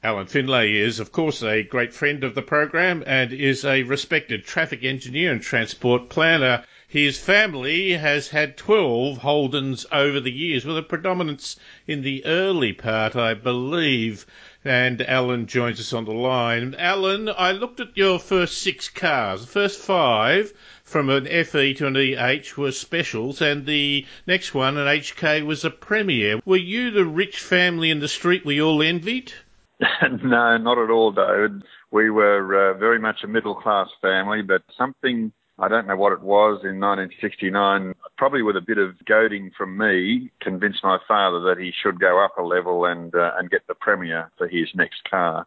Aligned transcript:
Alan 0.00 0.28
Finlay 0.28 0.76
is, 0.76 1.00
of 1.00 1.10
course, 1.10 1.42
a 1.42 1.64
great 1.64 1.92
friend 1.92 2.22
of 2.22 2.36
the 2.36 2.40
program 2.40 3.02
and 3.04 3.32
is 3.32 3.64
a 3.64 3.82
respected 3.82 4.44
traffic 4.44 4.84
engineer 4.84 5.32
and 5.32 5.42
transport 5.42 6.08
planner. 6.08 6.62
His 6.86 7.18
family 7.18 7.94
has 7.94 8.28
had 8.28 8.56
12 8.56 9.18
Holdens 9.18 9.86
over 9.90 10.20
the 10.20 10.30
years, 10.30 10.64
with 10.64 10.78
a 10.78 10.84
predominance 10.84 11.58
in 11.88 12.02
the 12.02 12.24
early 12.24 12.72
part, 12.72 13.16
I 13.16 13.34
believe. 13.34 14.24
And 14.64 15.02
Alan 15.02 15.48
joins 15.48 15.80
us 15.80 15.92
on 15.92 16.04
the 16.04 16.12
line. 16.12 16.76
Alan, 16.78 17.28
I 17.28 17.50
looked 17.50 17.80
at 17.80 17.96
your 17.96 18.20
first 18.20 18.58
six 18.58 18.88
cars. 18.88 19.40
The 19.40 19.46
first 19.48 19.80
five 19.80 20.52
from 20.84 21.10
an 21.10 21.26
FE 21.26 21.74
to 21.74 21.88
an 21.88 21.96
EH 21.96 22.56
were 22.56 22.70
specials, 22.70 23.42
and 23.42 23.66
the 23.66 24.06
next 24.28 24.54
one, 24.54 24.78
an 24.78 24.86
HK, 24.86 25.44
was 25.44 25.64
a 25.64 25.70
Premier. 25.70 26.38
Were 26.44 26.56
you 26.56 26.92
the 26.92 27.04
rich 27.04 27.40
family 27.40 27.90
in 27.90 27.98
the 27.98 28.06
street 28.06 28.44
we 28.44 28.62
all 28.62 28.80
envied? 28.80 29.32
no, 30.24 30.56
not 30.56 30.78
at 30.78 30.90
all, 30.90 31.12
David. 31.12 31.62
We 31.90 32.10
were 32.10 32.72
uh, 32.72 32.78
very 32.78 32.98
much 32.98 33.18
a 33.22 33.28
middle 33.28 33.54
class 33.54 33.88
family, 34.02 34.42
but 34.42 34.62
something 34.76 35.32
I 35.60 35.68
don't 35.68 35.88
know 35.88 35.96
what 35.96 36.12
it 36.12 36.20
was 36.20 36.60
in 36.62 36.78
1969, 36.78 37.94
probably 38.16 38.42
with 38.42 38.56
a 38.56 38.60
bit 38.60 38.78
of 38.78 38.94
goading 39.06 39.50
from 39.56 39.76
me, 39.76 40.30
convinced 40.40 40.84
my 40.84 40.98
father 41.08 41.40
that 41.40 41.58
he 41.58 41.72
should 41.82 41.98
go 41.98 42.24
up 42.24 42.38
a 42.38 42.42
level 42.42 42.84
and 42.84 43.12
uh, 43.14 43.32
and 43.38 43.50
get 43.50 43.66
the 43.66 43.74
Premier 43.74 44.30
for 44.38 44.46
his 44.46 44.68
next 44.74 45.02
car. 45.08 45.46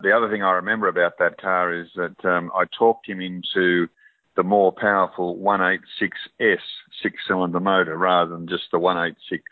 The 0.00 0.12
other 0.12 0.30
thing 0.30 0.42
I 0.42 0.52
remember 0.52 0.88
about 0.88 1.18
that 1.18 1.40
car 1.40 1.72
is 1.72 1.88
that 1.96 2.24
um, 2.24 2.50
I 2.54 2.64
talked 2.76 3.08
him 3.08 3.20
into 3.20 3.88
the 4.36 4.42
more 4.42 4.72
powerful 4.72 5.36
186S 5.36 6.58
six 7.02 7.16
cylinder 7.28 7.60
motor 7.60 7.96
rather 7.96 8.30
than 8.30 8.48
just 8.48 8.64
the 8.72 8.78
186 8.78 9.42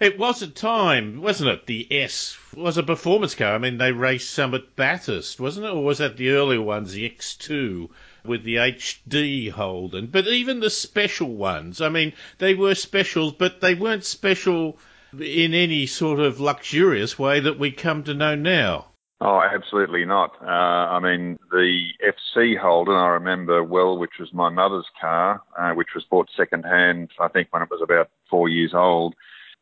it 0.00 0.18
was 0.18 0.42
a 0.42 0.46
time, 0.46 1.20
wasn't 1.20 1.50
it? 1.50 1.66
The 1.66 1.86
S 1.90 2.38
was 2.54 2.78
a 2.78 2.82
performance 2.82 3.34
car. 3.34 3.54
I 3.54 3.58
mean, 3.58 3.78
they 3.78 3.92
raced 3.92 4.30
some 4.30 4.54
at 4.54 4.76
Bathurst, 4.76 5.40
wasn't 5.40 5.66
it? 5.66 5.72
Or 5.72 5.84
was 5.84 5.98
that 5.98 6.16
the 6.16 6.30
earlier 6.30 6.62
ones, 6.62 6.92
the 6.92 7.08
X2 7.08 7.88
with 8.24 8.44
the 8.44 8.56
HD 8.56 9.50
Holden? 9.50 10.06
But 10.06 10.26
even 10.28 10.60
the 10.60 10.70
special 10.70 11.34
ones, 11.34 11.80
I 11.80 11.88
mean, 11.88 12.12
they 12.38 12.54
were 12.54 12.74
specials, 12.74 13.32
but 13.32 13.60
they 13.60 13.74
weren't 13.74 14.04
special 14.04 14.78
in 15.12 15.54
any 15.54 15.86
sort 15.86 16.20
of 16.20 16.40
luxurious 16.40 17.18
way 17.18 17.40
that 17.40 17.58
we 17.58 17.70
come 17.72 18.04
to 18.04 18.14
know 18.14 18.34
now. 18.34 18.86
Oh, 19.20 19.42
absolutely 19.42 20.04
not. 20.04 20.36
Uh, 20.40 20.46
I 20.46 21.00
mean, 21.00 21.40
the 21.50 21.88
FC 22.04 22.56
Holden, 22.56 22.94
I 22.94 23.08
remember 23.08 23.64
well, 23.64 23.98
which 23.98 24.18
was 24.20 24.32
my 24.32 24.48
mother's 24.48 24.86
car, 25.00 25.42
uh, 25.58 25.72
which 25.72 25.88
was 25.94 26.04
bought 26.04 26.28
second 26.36 26.62
hand, 26.62 27.10
I 27.18 27.26
think, 27.26 27.48
when 27.50 27.62
it 27.62 27.70
was 27.70 27.80
about 27.82 28.10
four 28.30 28.48
years 28.48 28.74
old. 28.74 29.16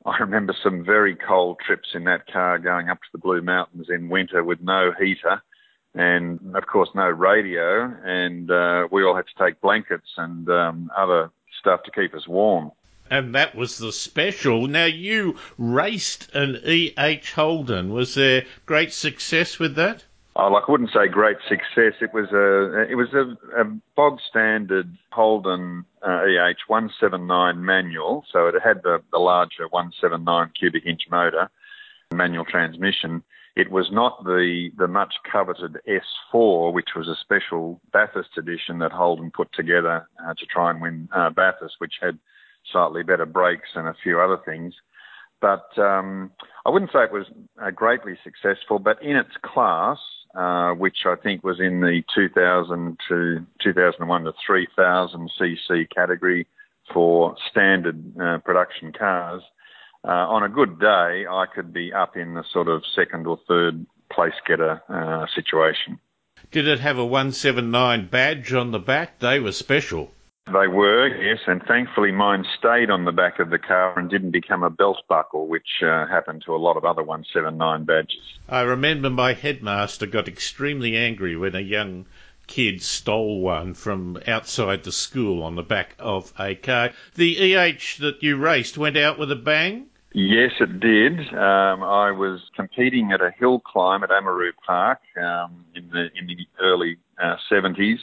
I 0.07 0.19
remember 0.19 0.55
some 0.63 0.85
very 0.85 1.17
cold 1.17 1.59
trips 1.67 1.89
in 1.93 2.05
that 2.05 2.31
car 2.33 2.59
going 2.59 2.89
up 2.89 2.99
to 2.99 3.09
the 3.11 3.19
Blue 3.19 3.43
Mountains 3.43 3.89
in 3.91 4.09
winter 4.09 4.45
with 4.45 4.61
no 4.61 4.93
heater 4.97 5.43
and, 5.95 6.55
of 6.55 6.67
course, 6.67 6.91
no 6.95 7.09
radio. 7.09 7.93
And 8.05 8.49
uh, 8.51 8.87
we 8.93 9.03
all 9.03 9.17
had 9.17 9.25
to 9.27 9.45
take 9.45 9.61
blankets 9.61 10.09
and 10.17 10.49
um, 10.49 10.91
other 10.97 11.31
stuff 11.59 11.83
to 11.85 11.91
keep 11.91 12.15
us 12.15 12.29
warm. 12.29 12.71
And 13.11 13.35
that 13.35 13.55
was 13.57 13.79
the 13.79 13.93
special. 13.93 14.69
Now, 14.69 14.85
you 14.85 15.39
raced 15.59 16.33
an 16.35 16.61
EH 16.65 17.35
Holden. 17.35 17.93
Was 17.93 18.15
there 18.15 18.45
great 18.65 18.93
success 18.93 19.59
with 19.59 19.75
that? 19.75 20.05
Oh, 20.39 20.49
like 20.49 20.65
I 20.69 20.71
wouldn't 20.71 20.91
say 20.91 21.09
great 21.09 21.39
success. 21.49 21.95
It 22.03 22.13
was 22.13 22.31
a 22.31 22.83
it 22.91 22.95
was 22.95 23.09
a, 23.15 23.61
a 23.61 23.65
bog 23.97 24.19
standard 24.29 24.95
Holden 25.11 25.87
uh, 26.07 26.25
EH 26.25 26.61
179 26.67 27.65
manual, 27.65 28.23
so 28.31 28.47
it 28.47 28.55
had 28.63 28.83
the, 28.83 28.99
the 29.13 29.19
larger 29.19 29.67
179 29.71 30.51
cubic 30.59 30.85
inch 30.85 31.03
motor, 31.11 31.49
manual 32.13 32.45
transmission. 32.45 33.23
It 33.55 33.71
was 33.71 33.87
not 33.91 34.25
the 34.25 34.69
the 34.77 34.89
much 34.89 35.15
coveted 35.31 35.79
S4, 35.89 36.71
which 36.71 36.91
was 36.95 37.09
a 37.09 37.17
special 37.23 37.81
Bathurst 37.95 38.37
edition 38.37 38.79
that 38.81 38.93
Holden 38.93 39.31
put 39.31 39.49
together 39.55 40.07
uh, 40.23 40.35
to 40.35 40.45
try 40.45 40.69
and 40.69 40.83
win 40.83 41.09
uh, 41.17 41.31
Bathurst, 41.31 41.77
which 41.79 41.95
had 42.03 42.19
slightly 42.71 43.03
better 43.03 43.25
brakes 43.25 43.71
and 43.75 43.89
a 43.89 43.97
few 44.03 44.21
other 44.21 44.37
things. 44.45 44.75
But 45.41 45.67
um, 45.79 46.33
I 46.67 46.71
wouldn't 46.71 46.93
say 46.93 47.05
it 47.05 47.13
was 47.13 47.27
uh, 47.63 47.71
greatly 47.71 48.19
successful, 48.23 48.79
but 48.79 49.03
in 49.03 49.17
its 49.17 49.37
class, 49.43 49.99
uh, 50.37 50.73
which 50.73 50.99
I 51.07 51.17
think 51.17 51.43
was 51.43 51.61
in 51.61 51.81
the 51.81 52.03
2000 52.15 52.99
to 53.09 53.47
2001 53.63 54.25
to 54.25 54.33
3000 54.47 55.31
cc 55.41 55.91
category 55.95 56.47
for 56.93 57.37
standard 57.51 58.21
uh, 58.21 58.39
production 58.39 58.93
cars. 58.93 59.43
Uh, 60.05 60.11
on 60.11 60.43
a 60.43 60.49
good 60.49 60.79
day, 60.79 61.25
I 61.29 61.47
could 61.53 61.73
be 61.73 61.93
up 61.93 62.17
in 62.17 62.35
the 62.35 62.45
sort 62.53 62.69
of 62.69 62.83
second 62.95 63.27
or 63.27 63.39
third 63.49 63.87
place 64.13 64.35
getter 64.47 64.83
uh, 64.89 65.27
situation. 65.35 65.99
Did 66.51 66.69
it 66.69 66.81
have 66.81 66.99
a 66.99 67.05
179 67.05 68.09
badge 68.09 68.53
on 68.53 68.71
the 68.71 68.79
back? 68.79 69.19
They 69.19 69.41
were 69.41 69.53
special. 69.53 70.13
They 70.47 70.69
were, 70.69 71.09
yes, 71.09 71.41
and 71.49 71.61
thankfully 71.65 72.13
mine 72.13 72.45
stayed 72.57 72.89
on 72.89 73.05
the 73.05 73.11
back 73.11 73.41
of 73.41 73.51
the 73.51 73.59
car 73.59 73.99
and 73.99 74.09
didn't 74.09 74.31
become 74.31 74.63
a 74.63 74.71
belt 74.71 75.03
buckle, 75.09 75.49
which 75.49 75.83
uh, 75.83 76.07
happened 76.07 76.45
to 76.47 76.55
a 76.55 76.57
lot 76.57 76.77
of 76.77 76.85
other 76.85 77.03
179 77.03 77.85
badges. 77.85 78.39
I 78.49 78.61
remember 78.61 79.11
my 79.11 79.33
headmaster 79.33 80.07
got 80.07 80.29
extremely 80.29 80.97
angry 80.97 81.37
when 81.37 81.57
a 81.57 81.61
young 81.61 82.07
kid 82.47 82.81
stole 82.81 83.41
one 83.41 83.75
from 83.75 84.19
outside 84.29 84.85
the 84.85 84.93
school 84.93 85.43
on 85.43 85.57
the 85.57 85.65
back 85.65 85.97
of 85.99 86.33
a 86.39 86.55
car. 86.55 86.91
The 87.17 87.57
EH 87.57 87.99
that 87.99 88.23
you 88.23 88.37
raced 88.37 88.79
went 88.79 88.97
out 88.97 89.19
with 89.19 89.33
a 89.33 89.37
bang? 89.37 89.87
Yes, 90.13 90.53
it 90.61 90.79
did. 90.79 91.19
Um, 91.35 91.83
I 91.83 92.13
was 92.13 92.41
competing 92.55 93.11
at 93.11 93.21
a 93.21 93.33
hill 93.33 93.59
climb 93.59 94.05
at 94.05 94.11
Amaroo 94.11 94.53
Park 94.65 95.01
um, 95.21 95.65
in 95.75 95.89
the 95.89 96.09
in 96.15 96.29
the 96.29 96.47
early 96.61 96.99
uh, 97.21 97.35
70s 97.51 97.99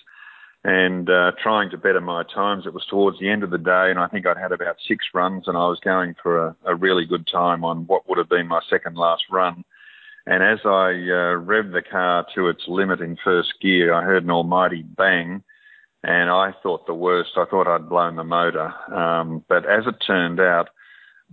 and 0.64 1.10
uh, 1.10 1.32
trying 1.42 1.70
to 1.72 1.78
better 1.78 2.00
my 2.00 2.24
times. 2.24 2.66
It 2.66 2.74
was 2.74 2.86
towards 2.90 3.20
the 3.20 3.30
end 3.30 3.44
of 3.44 3.50
the 3.50 3.58
day, 3.58 3.90
and 3.90 4.00
I 4.00 4.08
think 4.08 4.26
I'd 4.26 4.38
had 4.38 4.52
about 4.52 4.78
six 4.88 5.06
runs, 5.14 5.48
and 5.48 5.58
I 5.58 5.68
was 5.68 5.80
going 5.84 6.16
for 6.22 6.48
a, 6.48 6.56
a 6.66 6.76
really 6.76 7.06
good 7.06 7.28
time 7.28 7.66
on 7.66 7.86
what 7.88 8.08
would 8.08 8.18
have 8.18 8.30
been 8.30 8.48
my 8.48 8.62
second 8.70 8.96
last 8.96 9.24
run. 9.30 9.66
And 10.26 10.42
as 10.42 10.60
I 10.64 10.92
uh, 10.92 11.36
revved 11.44 11.74
the 11.74 11.82
car 11.82 12.26
to 12.36 12.48
its 12.48 12.64
limit 12.68 13.02
in 13.02 13.18
first 13.24 13.54
gear, 13.62 13.94
I 13.94 14.04
heard 14.04 14.24
an 14.24 14.32
almighty 14.32 14.84
bang, 14.84 15.44
and 16.02 16.30
I 16.30 16.54
thought 16.64 16.88
the 16.88 16.94
worst. 16.94 17.32
I 17.36 17.46
thought 17.46 17.68
I'd 17.68 17.90
blown 17.90 18.16
the 18.16 18.24
motor, 18.24 18.74
um, 18.94 19.44
but 19.50 19.66
as 19.66 19.86
it 19.86 19.96
turned 20.06 20.40
out, 20.40 20.70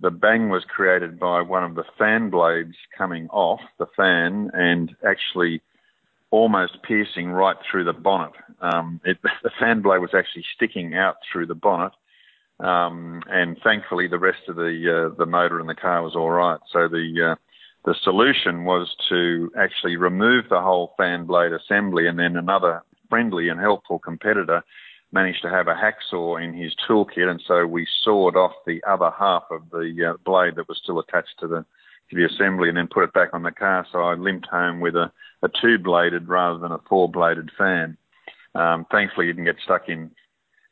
the 0.01 0.11
bang 0.11 0.49
was 0.49 0.65
created 0.65 1.21
by 1.21 1.43
one 1.43 1.63
of 1.63 1.75
the 1.75 1.85
fan 1.99 2.31
blades 2.31 2.75
coming 2.97 3.29
off 3.29 3.61
the 3.79 3.87
fan 3.97 4.51
and 4.55 4.97
actually 5.07 5.61
almost 6.31 6.83
piercing 6.83 7.31
right 7.31 7.57
through 7.71 7.85
the 7.85 7.93
bonnet. 7.93 8.33
Um, 8.61 9.01
it, 9.05 9.19
the 9.43 9.51
fan 9.59 9.83
blade 9.83 10.01
was 10.01 10.15
actually 10.15 10.45
sticking 10.55 10.95
out 10.95 11.17
through 11.31 11.47
the 11.47 11.55
bonnet, 11.55 11.93
um, 12.59 13.23
and 13.29 13.57
thankfully 13.63 14.07
the 14.09 14.19
rest 14.19 14.49
of 14.49 14.57
the 14.57 15.11
uh, 15.13 15.15
the 15.17 15.27
motor 15.27 15.61
in 15.61 15.67
the 15.67 15.75
car 15.75 16.03
was 16.03 16.15
all 16.15 16.31
right. 16.31 16.61
So 16.73 16.89
the 16.89 17.33
uh, 17.33 17.35
the 17.85 17.95
solution 18.03 18.65
was 18.65 18.95
to 19.09 19.51
actually 19.57 19.97
remove 19.97 20.47
the 20.49 20.61
whole 20.61 20.95
fan 20.97 21.25
blade 21.25 21.53
assembly, 21.53 22.07
and 22.07 22.19
then 22.19 22.37
another 22.37 22.83
friendly 23.09 23.49
and 23.49 23.59
helpful 23.59 23.99
competitor 23.99 24.63
managed 25.13 25.43
to 25.43 25.51
have 25.51 25.67
a 25.67 25.75
hacksaw 25.75 26.43
in 26.43 26.55
his 26.55 26.73
toolkit, 26.89 27.29
and 27.29 27.43
so 27.47 27.67
we 27.67 27.87
sawed 28.05 28.37
off 28.37 28.53
the 28.67 28.83
other 28.89 29.11
half 29.19 29.43
of 29.51 29.63
the 29.71 30.13
uh, 30.13 30.17
blade 30.25 30.55
that 30.57 30.69
was 30.69 30.79
still 30.83 31.01
attached 31.01 31.35
to 31.41 31.49
the 31.49 31.65
to 32.11 32.17
the 32.17 32.25
assembly, 32.25 32.69
and 32.69 32.77
then 32.77 32.89
put 32.89 33.05
it 33.05 33.13
back 33.13 33.31
on 33.33 33.43
the 33.43 33.53
car. 33.53 33.87
So 33.91 34.01
I 34.01 34.15
limped 34.15 34.47
home 34.47 34.81
with 34.81 34.97
a 34.97 35.13
a 35.43 35.49
two 35.49 35.79
bladed 35.79 36.29
rather 36.29 36.59
than 36.59 36.73
a 36.73 36.79
four 36.89 37.11
bladed 37.11 37.51
fan. 37.57 37.97
Um, 38.55 38.87
thankfully, 38.91 39.27
you 39.27 39.33
didn't 39.33 39.47
get 39.47 39.63
stuck 39.65 39.89
in 39.89 40.11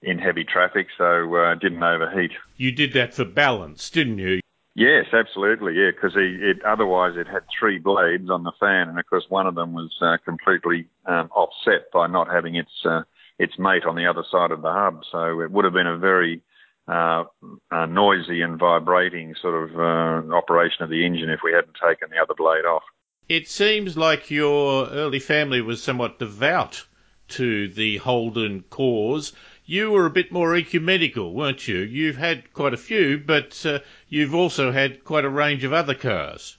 in 0.03 0.19
heavy 0.19 0.45
traffic, 0.45 0.89
so 0.97 1.35
uh, 1.35 1.55
didn't 1.55 1.83
overheat. 1.83 2.33
You 2.57 2.73
did 2.73 2.93
that 2.93 3.15
for 3.15 3.25
balance, 3.25 3.91
didn't 3.91 4.19
you? 4.19 4.41
Yes, 4.75 5.07
absolutely. 5.13 5.75
Yeah, 5.75 5.91
because 5.91 6.13
it, 6.15 6.63
otherwise 6.65 7.15
it 7.17 7.27
had 7.27 7.43
three 7.59 7.79
blades 7.79 8.31
on 8.31 8.45
the 8.45 8.53
fan, 8.61 8.89
and 8.89 8.99
of 8.99 9.07
course 9.07 9.25
one 9.29 9.49
of 9.49 9.57
them 9.57 9.73
was 9.73 9.93
uh, 10.01 10.19
completely 10.25 10.87
um, 11.07 11.29
offset 11.35 11.91
by 11.93 12.07
not 12.07 12.29
having 12.29 12.55
its 12.55 12.71
uh, 12.85 13.03
its 13.41 13.59
mate 13.59 13.85
on 13.85 13.97
the 13.97 14.07
other 14.07 14.23
side 14.31 14.53
of 14.53 14.63
the 14.63 14.73
hub. 14.73 15.03
So 15.11 15.41
it 15.41 15.51
would 15.51 15.65
have 15.65 15.75
been 15.75 15.89
a 15.89 15.99
very 15.99 16.43
uh, 16.89 17.25
uh, 17.71 17.87
noisy 17.87 18.41
and 18.43 18.59
vibrating 18.59 19.35
sort 19.41 19.71
of 19.71 19.79
uh, 19.79 20.35
operation 20.35 20.83
of 20.83 20.91
the 20.91 21.05
engine 21.05 21.29
if 21.31 21.41
we 21.45 21.53
hadn't 21.53 21.75
taken 21.75 22.09
the 22.11 22.23
other 22.23 22.35
blade 22.37 22.65
off. 22.65 22.83
It 23.29 23.47
seems 23.47 23.97
like 23.97 24.31
your 24.31 24.89
early 24.89 25.19
family 25.19 25.61
was 25.61 25.83
somewhat 25.83 26.19
devout 26.19 26.87
to 27.29 27.69
the 27.69 27.99
Holden 27.99 28.65
cause. 28.71 29.35
You 29.67 29.91
were 29.91 30.07
a 30.07 30.11
bit 30.11 30.33
more 30.33 30.57
ecumenical, 30.57 31.35
weren't 31.35 31.69
you? 31.69 31.77
You've 31.77 32.17
had 32.17 32.55
quite 32.55 32.73
a 32.73 32.79
few, 32.79 33.19
but 33.19 33.67
uh, 33.67 33.81
you've 34.09 34.35
also 34.35 34.73
had 34.73 35.05
quite 35.05 35.27
a 35.27 35.31
range 35.31 35.65
of 35.65 35.75
other 35.75 35.95
cars. 35.95 36.57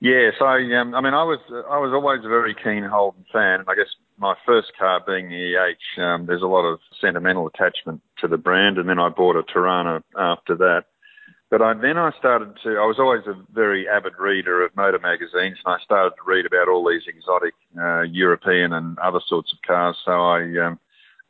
Yes, 0.00 0.34
I 0.40 0.62
um, 0.80 0.94
I 0.94 1.00
mean 1.00 1.12
I 1.12 1.24
was 1.24 1.40
I 1.50 1.78
was 1.78 1.92
always 1.92 2.24
a 2.24 2.28
very 2.28 2.54
keen 2.54 2.84
Holden 2.84 3.26
fan, 3.32 3.60
and 3.60 3.68
I 3.68 3.74
guess 3.74 3.92
my 4.18 4.34
first 4.44 4.72
car 4.78 5.00
being 5.06 5.28
the 5.28 5.54
EH, 5.54 6.00
um, 6.00 6.26
there's 6.26 6.42
a 6.42 6.46
lot 6.46 6.64
of 6.64 6.80
sentimental 7.00 7.46
attachment 7.46 8.00
to 8.18 8.28
the 8.28 8.36
brand, 8.36 8.78
and 8.78 8.88
then 8.88 8.98
I 8.98 9.08
bought 9.08 9.36
a 9.36 9.42
Torana 9.42 10.02
after 10.16 10.56
that. 10.56 10.84
But 11.50 11.62
I, 11.62 11.72
then 11.74 11.96
I 11.96 12.10
started 12.18 12.58
to, 12.64 12.70
I 12.76 12.84
was 12.84 12.98
always 12.98 13.26
a 13.26 13.40
very 13.54 13.88
avid 13.88 14.12
reader 14.18 14.64
of 14.64 14.76
motor 14.76 14.98
magazines 14.98 15.56
and 15.64 15.74
I 15.74 15.78
started 15.82 16.10
to 16.16 16.22
read 16.26 16.44
about 16.44 16.68
all 16.68 16.86
these 16.86 17.06
exotic 17.08 17.54
uh, 17.80 18.02
European 18.02 18.74
and 18.74 18.98
other 18.98 19.20
sorts 19.26 19.52
of 19.54 19.58
cars. 19.66 19.96
So 20.04 20.12
I, 20.12 20.42
um, 20.66 20.78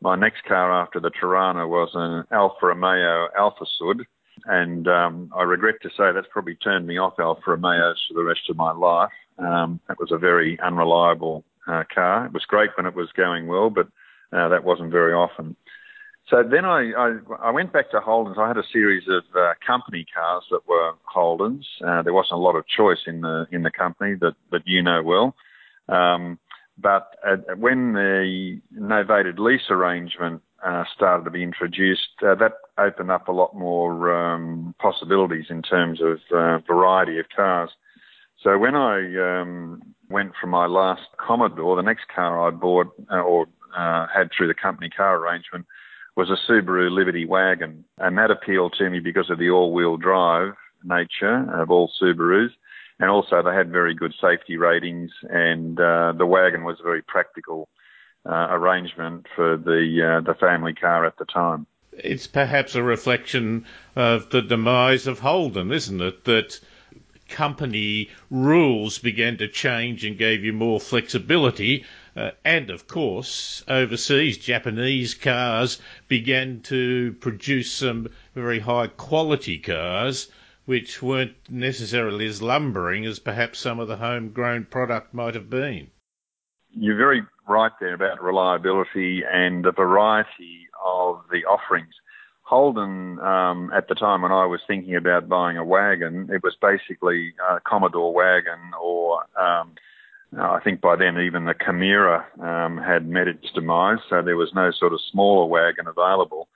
my 0.00 0.16
next 0.16 0.44
car 0.44 0.72
after 0.72 0.98
the 0.98 1.12
Torana 1.12 1.68
was 1.68 1.90
an 1.94 2.24
Alfa 2.32 2.66
Romeo 2.66 3.28
Alfa 3.38 3.64
Sud. 3.78 4.06
And 4.46 4.88
um, 4.88 5.30
I 5.36 5.42
regret 5.42 5.76
to 5.82 5.88
say 5.90 6.10
that's 6.12 6.26
probably 6.32 6.56
turned 6.56 6.86
me 6.86 6.98
off 6.98 7.20
Alfa 7.20 7.42
Romeos 7.46 8.04
for 8.08 8.14
the 8.14 8.24
rest 8.24 8.50
of 8.50 8.56
my 8.56 8.72
life. 8.72 9.12
Um, 9.38 9.78
that 9.86 10.00
was 10.00 10.10
a 10.10 10.18
very 10.18 10.58
unreliable 10.60 11.44
uh, 11.68 11.84
car. 11.94 12.26
It 12.26 12.32
was 12.32 12.44
great 12.46 12.70
when 12.76 12.86
it 12.86 12.94
was 12.94 13.10
going 13.16 13.46
well, 13.46 13.70
but 13.70 13.86
uh, 14.32 14.48
that 14.48 14.64
wasn't 14.64 14.90
very 14.90 15.12
often. 15.12 15.56
So 16.28 16.42
then 16.42 16.64
I, 16.64 16.92
I, 16.92 17.18
I, 17.40 17.50
went 17.50 17.72
back 17.72 17.90
to 17.92 18.00
Holden's. 18.00 18.36
I 18.38 18.48
had 18.48 18.58
a 18.58 18.62
series 18.70 19.04
of 19.08 19.24
uh, 19.34 19.54
company 19.66 20.04
cars 20.14 20.44
that 20.50 20.68
were 20.68 20.92
Holden's. 21.04 21.66
Uh, 21.82 22.02
there 22.02 22.12
wasn't 22.12 22.38
a 22.38 22.42
lot 22.42 22.54
of 22.54 22.66
choice 22.66 22.98
in 23.06 23.22
the 23.22 23.46
in 23.50 23.62
the 23.62 23.70
company 23.70 24.14
that, 24.20 24.34
that 24.52 24.62
you 24.66 24.82
know 24.82 25.02
well. 25.02 25.34
Um, 25.88 26.38
but 26.76 27.16
uh, 27.26 27.36
when 27.56 27.94
the 27.94 28.60
novated 28.78 29.38
lease 29.38 29.70
arrangement 29.70 30.42
uh, 30.64 30.84
started 30.94 31.24
to 31.24 31.30
be 31.30 31.42
introduced, 31.42 32.10
uh, 32.22 32.34
that 32.34 32.52
opened 32.76 33.10
up 33.10 33.28
a 33.28 33.32
lot 33.32 33.56
more 33.56 34.12
um, 34.12 34.74
possibilities 34.78 35.46
in 35.48 35.62
terms 35.62 36.00
of 36.02 36.18
uh, 36.30 36.58
variety 36.66 37.18
of 37.18 37.26
cars. 37.34 37.70
So 38.42 38.58
when 38.58 38.74
I 38.74 39.40
um, 39.40 39.94
went 40.08 40.32
from 40.40 40.50
my 40.50 40.66
last 40.66 41.02
Commodore, 41.16 41.76
the 41.76 41.82
next 41.82 42.06
car 42.14 42.46
I 42.46 42.50
bought 42.50 42.88
or 43.10 43.46
had 43.74 44.30
through 44.36 44.48
the 44.48 44.54
company 44.54 44.90
car 44.90 45.16
arrangement 45.16 45.66
was 46.16 46.30
a 46.30 46.50
Subaru 46.50 46.90
Liberty 46.90 47.24
wagon, 47.24 47.84
and 47.98 48.18
that 48.18 48.30
appealed 48.30 48.74
to 48.78 48.90
me 48.90 48.98
because 48.98 49.30
of 49.30 49.38
the 49.38 49.50
all-wheel 49.50 49.96
drive 49.98 50.54
nature 50.82 51.46
of 51.52 51.70
all 51.70 51.90
Subarus, 52.00 52.50
and 52.98 53.08
also 53.08 53.40
they 53.42 53.54
had 53.54 53.70
very 53.70 53.94
good 53.94 54.12
safety 54.20 54.56
ratings, 54.56 55.12
and 55.30 55.78
uh, 55.78 56.12
the 56.18 56.26
wagon 56.26 56.64
was 56.64 56.80
a 56.80 56.82
very 56.82 57.02
practical 57.02 57.68
uh, 58.26 58.48
arrangement 58.50 59.26
for 59.36 59.56
the 59.56 60.18
uh, 60.18 60.20
the 60.26 60.34
family 60.34 60.74
car 60.74 61.06
at 61.06 61.16
the 61.18 61.24
time. 61.24 61.66
It's 61.92 62.26
perhaps 62.26 62.74
a 62.74 62.82
reflection 62.82 63.66
of 63.94 64.30
the 64.30 64.42
demise 64.42 65.06
of 65.06 65.20
Holden, 65.20 65.70
isn't 65.72 66.00
it? 66.00 66.24
That 66.24 66.60
company 67.28 68.10
rules 68.30 68.98
began 68.98 69.36
to 69.36 69.48
change 69.48 70.04
and 70.04 70.18
gave 70.18 70.44
you 70.44 70.52
more 70.52 70.80
flexibility 70.80 71.84
uh, 72.18 72.32
and 72.44 72.68
of 72.68 72.88
course, 72.88 73.62
overseas, 73.68 74.38
Japanese 74.38 75.14
cars 75.14 75.80
began 76.08 76.60
to 76.62 77.12
produce 77.20 77.70
some 77.70 78.08
very 78.34 78.58
high 78.58 78.88
quality 78.88 79.56
cars, 79.56 80.28
which 80.64 81.00
weren't 81.00 81.36
necessarily 81.48 82.26
as 82.26 82.42
lumbering 82.42 83.06
as 83.06 83.20
perhaps 83.20 83.60
some 83.60 83.78
of 83.78 83.86
the 83.86 83.98
homegrown 83.98 84.64
product 84.64 85.14
might 85.14 85.36
have 85.36 85.48
been. 85.48 85.92
You're 86.70 86.96
very 86.96 87.22
right 87.46 87.70
there 87.78 87.94
about 87.94 88.20
reliability 88.20 89.22
and 89.24 89.64
the 89.64 89.70
variety 89.70 90.66
of 90.84 91.22
the 91.30 91.44
offerings. 91.44 91.94
Holden, 92.48 93.18
um, 93.18 93.70
at 93.74 93.88
the 93.88 93.94
time 93.94 94.22
when 94.22 94.32
I 94.32 94.46
was 94.46 94.60
thinking 94.66 94.96
about 94.96 95.28
buying 95.28 95.58
a 95.58 95.64
wagon, 95.64 96.30
it 96.32 96.42
was 96.42 96.56
basically 96.60 97.34
a 97.46 97.60
Commodore 97.60 98.14
wagon 98.14 98.58
or 98.80 99.20
um, 99.38 99.74
I 100.36 100.58
think 100.64 100.80
by 100.80 100.96
then 100.96 101.18
even 101.18 101.44
the 101.44 101.54
Camira 101.54 102.24
um, 102.42 102.78
had 102.78 103.06
met 103.06 103.28
its 103.28 103.50
demise, 103.54 103.98
so 104.08 104.22
there 104.22 104.36
was 104.36 104.54
no 104.54 104.70
sort 104.70 104.94
of 104.94 105.00
smaller 105.10 105.44
wagon 105.44 105.86
available. 105.86 106.48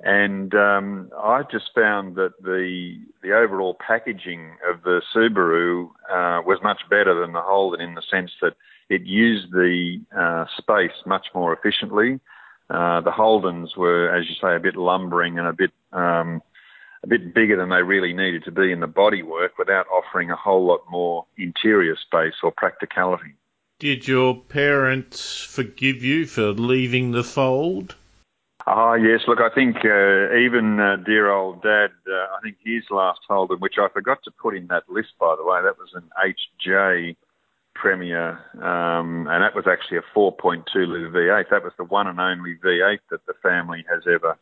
And 0.00 0.54
um, 0.54 1.10
I 1.16 1.42
just 1.50 1.70
found 1.74 2.16
that 2.16 2.42
the 2.42 2.98
the 3.22 3.32
overall 3.32 3.76
packaging 3.86 4.56
of 4.68 4.82
the 4.82 5.00
Subaru 5.14 5.86
uh, 6.10 6.42
was 6.44 6.58
much 6.62 6.80
better 6.90 7.18
than 7.18 7.32
the 7.32 7.40
Holden 7.40 7.80
in 7.80 7.94
the 7.94 8.02
sense 8.02 8.32
that 8.42 8.54
it 8.90 9.02
used 9.02 9.52
the 9.52 10.00
uh, 10.14 10.44
space 10.58 10.96
much 11.06 11.28
more 11.34 11.54
efficiently. 11.54 12.20
Uh, 12.72 13.02
the 13.02 13.10
Holdens 13.10 13.76
were, 13.76 14.08
as 14.08 14.26
you 14.28 14.34
say, 14.40 14.56
a 14.56 14.60
bit 14.60 14.76
lumbering 14.76 15.38
and 15.38 15.46
a 15.46 15.52
bit 15.52 15.72
um, 15.92 16.40
a 17.04 17.06
bit 17.06 17.34
bigger 17.34 17.56
than 17.56 17.68
they 17.68 17.82
really 17.82 18.14
needed 18.14 18.44
to 18.44 18.50
be 18.50 18.72
in 18.72 18.80
the 18.80 18.86
bodywork 18.86 19.50
without 19.58 19.86
offering 19.88 20.30
a 20.30 20.36
whole 20.36 20.64
lot 20.64 20.80
more 20.88 21.26
interior 21.36 21.96
space 21.96 22.34
or 22.42 22.50
practicality. 22.50 23.34
Did 23.78 24.08
your 24.08 24.36
parents 24.36 25.42
forgive 25.42 26.02
you 26.02 26.24
for 26.24 26.52
leaving 26.52 27.10
the 27.10 27.24
fold? 27.24 27.94
Ah, 28.66 28.94
yes. 28.94 29.22
Look, 29.26 29.40
I 29.40 29.52
think 29.52 29.76
uh, 29.84 30.34
even 30.36 30.78
uh, 30.80 30.96
dear 31.04 31.30
old 31.30 31.62
dad, 31.62 31.90
uh, 32.08 32.14
I 32.14 32.38
think 32.42 32.56
his 32.64 32.84
last 32.90 33.20
Holden, 33.28 33.58
which 33.58 33.74
I 33.78 33.88
forgot 33.92 34.22
to 34.24 34.30
put 34.30 34.56
in 34.56 34.68
that 34.68 34.84
list, 34.88 35.10
by 35.18 35.34
the 35.36 35.44
way, 35.44 35.60
that 35.62 35.76
was 35.78 35.90
an 35.94 36.08
HJ 36.64 37.16
Premier, 37.74 38.38
um, 38.62 39.26
and 39.28 39.42
that 39.42 39.54
was 39.54 39.66
actually 39.66 39.98
a 39.98 40.18
4.2 40.18 40.64
litre 40.74 41.10
V8. 41.10 41.50
That 41.50 41.64
was 41.64 41.72
the 41.76 41.84
one 41.84 42.06
and 42.06 42.20
only 42.20 42.56
V8 42.64 42.98
that 43.10 43.26
the 43.26 43.34
family 43.42 43.84
has 43.90 44.02
ever 44.06 44.38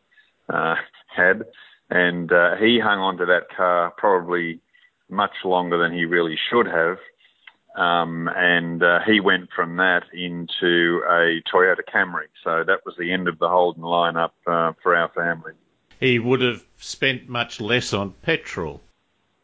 uh, 0.49 0.75
had 1.07 1.43
and 1.91 2.31
uh, 2.31 2.55
he 2.55 2.79
hung 2.79 2.99
on 2.99 3.17
to 3.17 3.25
that 3.25 3.55
car 3.55 3.91
probably 3.97 4.61
much 5.09 5.35
longer 5.43 5.77
than 5.77 5.91
he 5.91 6.05
really 6.05 6.37
should 6.49 6.65
have. 6.65 6.97
Um, 7.75 8.29
and 8.35 8.81
uh, 8.81 8.99
he 9.05 9.19
went 9.19 9.49
from 9.53 9.75
that 9.77 10.03
into 10.13 11.03
a 11.07 11.41
Toyota 11.53 11.81
Camry. 11.93 12.27
So 12.43 12.63
that 12.65 12.85
was 12.85 12.95
the 12.97 13.11
end 13.11 13.27
of 13.27 13.39
the 13.39 13.49
Holden 13.49 13.83
lineup 13.83 14.31
uh, 14.47 14.73
for 14.81 14.95
our 14.95 15.09
family. 15.09 15.53
He 15.99 16.17
would 16.17 16.41
have 16.41 16.63
spent 16.77 17.29
much 17.29 17.59
less 17.59 17.93
on 17.93 18.11
petrol. 18.21 18.81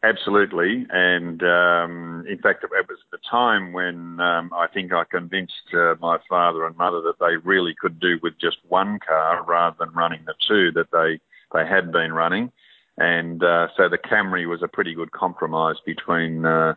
Absolutely, 0.04 0.86
and 0.90 1.42
um, 1.42 2.24
in 2.28 2.38
fact, 2.38 2.62
it 2.62 2.70
was 2.70 2.98
the 3.10 3.18
time 3.28 3.72
when 3.72 4.20
um, 4.20 4.52
I 4.54 4.68
think 4.72 4.92
I 4.92 5.02
convinced 5.02 5.74
uh, 5.74 5.96
my 6.00 6.18
father 6.28 6.64
and 6.66 6.76
mother 6.76 7.00
that 7.00 7.18
they 7.18 7.36
really 7.42 7.74
could 7.74 7.98
do 7.98 8.16
with 8.22 8.34
just 8.40 8.58
one 8.68 9.00
car 9.00 9.42
rather 9.42 9.74
than 9.80 9.92
running 9.94 10.20
the 10.24 10.34
two 10.46 10.70
that 10.72 10.92
they 10.92 11.18
they 11.52 11.66
had 11.66 11.90
been 11.90 12.12
running. 12.12 12.52
And 12.96 13.42
uh, 13.42 13.68
so 13.76 13.88
the 13.88 13.98
Camry 13.98 14.46
was 14.46 14.62
a 14.62 14.68
pretty 14.68 14.94
good 14.94 15.10
compromise 15.10 15.76
between 15.84 16.44
uh, 16.46 16.74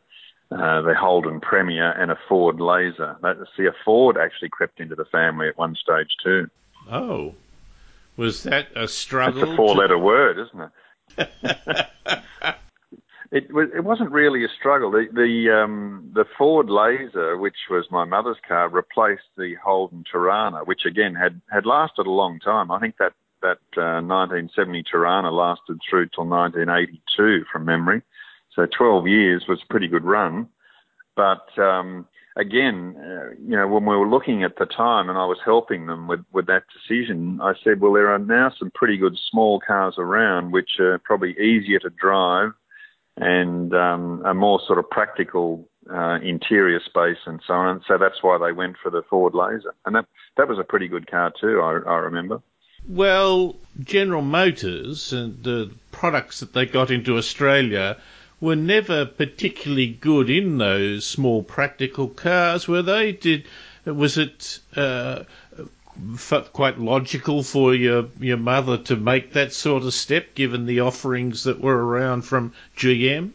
uh, 0.51 0.81
the 0.81 0.95
Holden 0.95 1.41
Premier 1.41 1.91
and 1.91 2.09
a 2.09 2.17
Ford 2.27 2.59
Laser. 2.59 3.17
See, 3.55 3.65
a 3.65 3.73
Ford 3.85 4.17
actually 4.17 4.49
crept 4.49 4.79
into 4.79 4.95
the 4.95 5.05
family 5.05 5.47
at 5.47 5.57
one 5.57 5.75
stage 5.75 6.09
too. 6.23 6.49
Oh, 6.89 7.35
was 8.17 8.43
that 8.43 8.67
a 8.75 8.87
struggle? 8.87 9.41
That's 9.41 9.53
a 9.53 9.55
four-letter 9.55 9.93
to... 9.93 9.99
word, 9.99 10.39
isn't 10.39 10.71
it? 11.17 11.87
it. 13.31 13.47
It 13.49 13.83
wasn't 13.83 14.11
really 14.11 14.43
a 14.43 14.49
struggle. 14.59 14.91
The 14.91 15.07
the, 15.13 15.63
um, 15.63 16.11
the 16.13 16.25
Ford 16.37 16.69
Laser, 16.69 17.37
which 17.37 17.55
was 17.69 17.85
my 17.89 18.03
mother's 18.03 18.37
car, 18.47 18.69
replaced 18.69 19.29
the 19.37 19.55
Holden 19.63 20.03
Torana, 20.13 20.65
which 20.65 20.85
again 20.85 21.15
had 21.15 21.41
had 21.51 21.65
lasted 21.65 22.07
a 22.07 22.11
long 22.11 22.39
time. 22.39 22.71
I 22.71 22.79
think 22.79 22.97
that 22.97 23.13
that 23.41 23.59
uh, 23.77 24.01
1970 24.01 24.83
Torana 24.83 25.31
lasted 25.31 25.79
through 25.89 26.09
till 26.09 26.25
1982 26.25 27.45
from 27.51 27.65
memory. 27.65 28.01
So 28.55 28.67
12 28.77 29.07
years 29.07 29.45
was 29.47 29.59
a 29.63 29.71
pretty 29.71 29.87
good 29.87 30.03
run. 30.03 30.47
But 31.15 31.47
um, 31.57 32.05
again, 32.35 32.95
uh, 32.97 33.31
you 33.41 33.55
know, 33.55 33.67
when 33.67 33.85
we 33.85 33.97
were 33.97 34.07
looking 34.07 34.43
at 34.43 34.57
the 34.57 34.65
time 34.65 35.09
and 35.09 35.17
I 35.17 35.25
was 35.25 35.39
helping 35.43 35.87
them 35.87 36.07
with, 36.07 36.23
with 36.31 36.47
that 36.47 36.63
decision, 36.71 37.39
I 37.41 37.53
said, 37.63 37.81
well, 37.81 37.93
there 37.93 38.09
are 38.09 38.19
now 38.19 38.51
some 38.59 38.71
pretty 38.75 38.97
good 38.97 39.17
small 39.29 39.59
cars 39.59 39.95
around 39.97 40.51
which 40.51 40.79
are 40.79 40.99
probably 40.99 41.31
easier 41.39 41.79
to 41.79 41.89
drive 41.89 42.51
and 43.21 43.73
um, 43.73 44.23
a 44.25 44.33
more 44.33 44.59
sort 44.65 44.79
of 44.79 44.89
practical 44.89 45.69
uh, 45.89 46.17
interior 46.23 46.79
space 46.79 47.19
and 47.25 47.39
so 47.45 47.53
on. 47.53 47.81
So 47.87 47.97
that's 47.97 48.21
why 48.21 48.37
they 48.37 48.51
went 48.51 48.77
for 48.81 48.89
the 48.89 49.03
Ford 49.09 49.33
Laser. 49.35 49.73
And 49.85 49.95
that, 49.95 50.05
that 50.37 50.47
was 50.47 50.57
a 50.59 50.63
pretty 50.63 50.87
good 50.87 51.09
car 51.09 51.31
too, 51.39 51.61
I, 51.61 51.89
I 51.89 51.97
remember. 51.97 52.41
Well, 52.87 53.55
General 53.79 54.23
Motors 54.23 55.13
and 55.13 55.43
the 55.43 55.71
products 55.91 56.39
that 56.39 56.53
they 56.53 56.65
got 56.65 56.89
into 56.89 57.17
Australia 57.17 57.97
were 58.39 58.55
never 58.55 59.05
particularly 59.05 59.87
good 59.87 60.31
in 60.31 60.57
those 60.57 61.05
small 61.05 61.43
practical 61.43 62.07
cars, 62.07 62.67
were 62.67 62.81
they? 62.81 63.11
Did 63.11 63.45
was 63.85 64.17
it 64.17 64.59
uh, 64.75 65.23
quite 66.53 66.79
logical 66.79 67.43
for 67.43 67.73
your 67.73 68.07
your 68.19 68.37
mother 68.37 68.77
to 68.77 68.95
make 68.95 69.33
that 69.33 69.53
sort 69.53 69.83
of 69.83 69.93
step, 69.93 70.35
given 70.35 70.65
the 70.65 70.81
offerings 70.81 71.43
that 71.43 71.59
were 71.59 71.85
around 71.85 72.23
from 72.23 72.53
GM? 72.77 73.31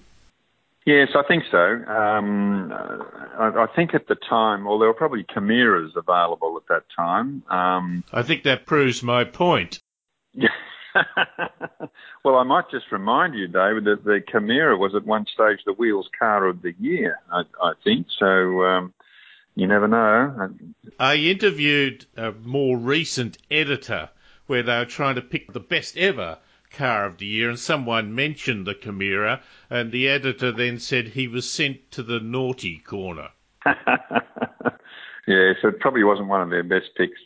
Yes, 0.87 1.09
I 1.17 1.23
think 1.27 1.43
so. 1.51 1.59
Um, 1.59 2.73
I, 2.73 3.65
I, 3.65 3.67
think 3.75 3.93
at 3.93 4.07
the 4.07 4.15
time, 4.15 4.65
well, 4.65 4.79
there 4.79 4.87
were 4.87 4.95
probably 4.95 5.25
Camiras 5.25 5.97
available 5.97 6.57
at 6.57 6.69
that 6.69 6.85
time. 6.95 7.43
Um, 7.51 8.05
I 8.13 8.23
think 8.23 8.45
that 8.45 8.67
proves 8.67 9.03
my 9.03 9.25
point. 9.25 9.81
well, 12.25 12.37
I 12.37 12.45
might 12.45 12.71
just 12.71 12.87
remind 12.93 13.35
you, 13.35 13.49
David, 13.49 13.85
that 13.85 14.05
the 14.05 14.21
Camira 14.33 14.79
was 14.79 14.95
at 14.95 15.05
one 15.05 15.27
stage 15.27 15.59
the 15.67 15.73
Wheels 15.73 16.09
Car 16.17 16.47
of 16.47 16.63
the 16.63 16.75
Year, 16.79 17.19
I, 17.33 17.43
I 17.61 17.73
think. 17.83 18.07
So 18.17 18.63
um, 18.65 18.95
you 19.57 19.67
never 19.67 19.89
know. 19.89 20.51
I 21.01 21.17
interviewed 21.17 22.07
a 22.17 22.33
more 22.33 22.77
recent 22.77 23.39
editor 23.51 24.11
where 24.47 24.63
they 24.63 24.79
were 24.79 24.85
trying 24.85 25.17
to 25.17 25.23
pick 25.23 25.53
the 25.53 25.61
best 25.61 25.97
ever 25.97 26.39
car 26.71 27.07
of 27.07 27.19
the 27.19 27.27
year, 27.27 27.49
and 27.49 27.59
someone 27.59 28.15
mentioned 28.15 28.67
the 28.67 28.75
Camira, 28.75 29.41
and 29.71 29.91
the 29.91 30.09
editor 30.09 30.53
then 30.53 30.79
said 30.79 31.09
he 31.09 31.27
was 31.27 31.51
sent 31.51 31.91
to 31.93 32.03
the 32.03 32.21
naughty 32.21 32.79
corner. 32.79 33.31
yeah, 33.67 35.53
so 35.63 35.69
it 35.69 35.81
probably 35.81 36.05
wasn't 36.05 36.29
one 36.29 36.43
of 36.43 36.51
their 36.51 36.63
best 36.63 36.91
picks. 36.97 37.19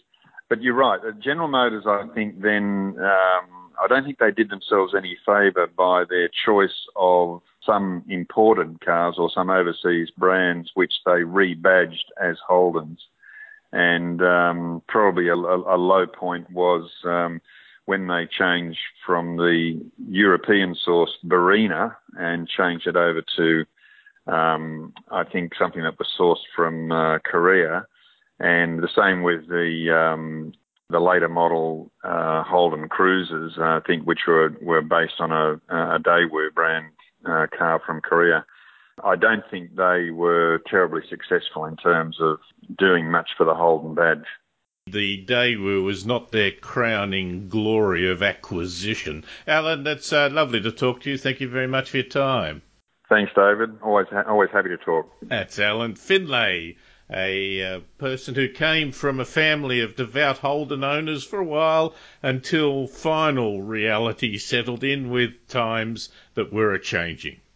But 0.48 0.62
you're 0.62 0.74
right. 0.74 1.00
General 1.20 1.48
Motors, 1.48 1.84
I 1.86 2.06
think, 2.14 2.40
then 2.40 2.94
um, 2.98 3.72
I 3.82 3.86
don't 3.88 4.04
think 4.04 4.18
they 4.18 4.30
did 4.30 4.50
themselves 4.50 4.94
any 4.96 5.16
favour 5.26 5.66
by 5.66 6.04
their 6.08 6.28
choice 6.44 6.86
of 6.94 7.42
some 7.64 8.04
imported 8.08 8.80
cars 8.84 9.16
or 9.18 9.30
some 9.34 9.50
overseas 9.50 10.08
brands 10.16 10.70
which 10.74 10.94
they 11.04 11.22
rebadged 11.22 12.06
as 12.20 12.36
Holdens. 12.48 12.98
And 13.72 14.22
um, 14.22 14.82
probably 14.88 15.28
a, 15.28 15.34
a, 15.34 15.78
low 15.78 16.06
point 16.06 16.50
was 16.50 16.90
um, 17.04 17.40
when 17.84 18.08
they 18.08 18.26
changed 18.26 18.80
from 19.06 19.36
the 19.36 19.80
European 20.08 20.74
sourced 20.86 21.14
Barina 21.24 21.94
and 22.18 22.48
changed 22.48 22.88
it 22.88 22.96
over 22.96 23.22
to, 23.36 23.64
um, 24.26 24.92
I 25.12 25.22
think, 25.22 25.52
something 25.56 25.82
that 25.84 25.98
was 25.98 26.08
sourced 26.18 26.44
from 26.56 26.90
uh, 26.90 27.20
Korea. 27.20 27.86
And 28.40 28.82
the 28.82 28.88
same 28.96 29.22
with 29.22 29.46
the 29.48 29.94
um, 29.94 30.52
the 30.90 31.00
later 31.00 31.28
model 31.28 31.90
uh, 32.02 32.42
Holden 32.42 32.88
Cruzes, 32.88 33.56
uh, 33.58 33.76
I 33.76 33.80
think, 33.86 34.04
which 34.04 34.20
were, 34.26 34.52
were 34.60 34.82
based 34.82 35.20
on 35.20 35.30
a, 35.30 35.52
a 35.68 36.00
Daewoo 36.00 36.52
brand 36.52 36.86
uh, 37.24 37.46
car 37.56 37.80
from 37.84 38.00
Korea. 38.00 38.44
I 39.02 39.16
don't 39.16 39.44
think 39.50 39.76
they 39.76 40.10
were 40.10 40.60
terribly 40.68 41.02
successful 41.08 41.64
in 41.64 41.76
terms 41.76 42.18
of 42.20 42.38
doing 42.78 43.10
much 43.10 43.30
for 43.36 43.44
the 43.44 43.54
Holden 43.54 43.94
badge. 43.94 44.26
The 44.86 45.24
Daewoo 45.24 45.84
was 45.84 46.04
not 46.04 46.32
their 46.32 46.50
crowning 46.50 47.48
glory 47.48 48.10
of 48.10 48.22
acquisition. 48.22 49.24
Alan, 49.46 49.84
that's 49.84 50.12
uh, 50.12 50.28
lovely 50.32 50.60
to 50.62 50.72
talk 50.72 51.02
to 51.02 51.10
you. 51.10 51.18
Thank 51.18 51.40
you 51.40 51.48
very 51.48 51.68
much 51.68 51.90
for 51.90 51.98
your 51.98 52.06
time. 52.06 52.62
Thanks, 53.08 53.32
David. 53.34 53.70
Always, 53.82 54.06
ha- 54.10 54.24
always 54.26 54.50
happy 54.50 54.68
to 54.68 54.76
talk. 54.76 55.10
That's 55.22 55.58
Alan 55.58 55.94
Finlay, 55.94 56.76
a 57.12 57.62
uh, 57.62 57.80
person 57.98 58.34
who 58.34 58.48
came 58.48 58.92
from 58.92 59.18
a 59.18 59.24
family 59.24 59.80
of 59.80 59.96
devout 59.96 60.38
Holden 60.38 60.84
owners 60.84 61.24
for 61.24 61.40
a 61.40 61.44
while 61.44 61.94
until 62.22 62.86
final 62.86 63.62
reality 63.62 64.38
settled 64.38 64.84
in 64.84 65.10
with 65.10 65.48
times 65.48 66.10
that 66.34 66.52
were 66.52 66.72
a 66.72 66.80
changing. 66.80 67.40